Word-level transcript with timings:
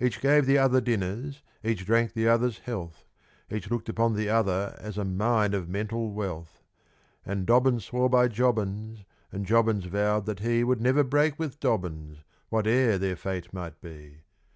Each 0.00 0.20
gave 0.20 0.46
the 0.46 0.58
other 0.58 0.80
dinners, 0.80 1.44
each 1.62 1.86
drank 1.86 2.14
the 2.14 2.26
other's 2.26 2.58
health, 2.58 3.04
Each 3.48 3.70
looked 3.70 3.88
upon 3.88 4.14
the 4.16 4.28
other 4.28 4.76
as 4.80 4.98
a 4.98 5.04
"mine 5.04 5.54
of 5.54 5.68
mental 5.68 6.10
wealth," 6.10 6.64
And 7.24 7.46
Dobbins 7.46 7.84
swore 7.84 8.10
by 8.10 8.26
Jobbins, 8.26 9.04
and 9.30 9.46
Jobbins 9.46 9.84
vowed 9.84 10.26
that 10.26 10.40
he 10.40 10.64
Would 10.64 10.80
never 10.80 11.04
break 11.04 11.38
with 11.38 11.60
Dobbins, 11.60 12.24
whate'er 12.48 12.98
their 12.98 13.14
fate 13.14 13.52
might 13.54 13.80
be. 13.80 14.22